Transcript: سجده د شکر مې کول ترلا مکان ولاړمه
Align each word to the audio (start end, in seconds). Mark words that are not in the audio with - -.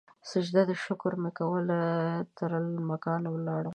سجده 0.29 0.61
د 0.69 0.71
شکر 0.85 1.13
مې 1.21 1.31
کول 1.39 1.65
ترلا 2.37 2.81
مکان 2.91 3.23
ولاړمه 3.29 3.69